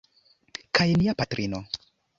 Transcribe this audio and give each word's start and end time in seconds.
Kaj 0.79 0.89
nia 1.03 1.17
patrino! 1.23 1.65